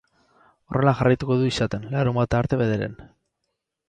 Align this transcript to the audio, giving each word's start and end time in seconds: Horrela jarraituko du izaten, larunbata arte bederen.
Horrela 0.69 0.93
jarraituko 1.01 1.37
du 1.41 1.45
izaten, 1.49 1.85
larunbata 1.91 2.39
arte 2.39 2.59
bederen. 2.63 2.97